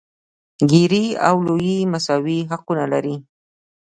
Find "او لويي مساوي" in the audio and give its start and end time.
1.27-2.39